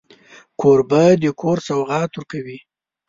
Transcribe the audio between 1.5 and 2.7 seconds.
سوغات ورکوي.